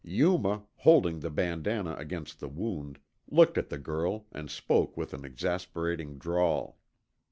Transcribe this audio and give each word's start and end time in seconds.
Yuma, 0.03 0.63
holding 0.77 1.19
the 1.19 1.29
bandanna 1.29 1.93
against 1.97 2.39
the 2.39 2.47
wound, 2.47 2.97
looked 3.29 3.55
at 3.55 3.69
the 3.69 3.77
girl 3.77 4.25
and 4.31 4.49
spoke 4.49 4.97
with 4.97 5.13
an 5.13 5.23
exasperating 5.23 6.17
drawl. 6.17 6.79